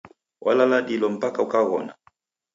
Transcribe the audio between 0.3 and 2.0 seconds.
Walala dilo mpaka ukaghona.